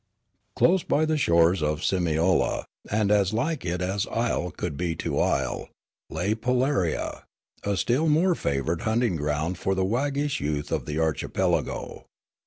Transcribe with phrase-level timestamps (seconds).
[0.55, 5.19] Close by the shores of Simiola, and as like it as isle could be to
[5.19, 5.69] isle,
[6.09, 7.21] lay Polaria,
[7.63, 12.05] a still more favoured hunting ground for the waggish youth of the archi pelago.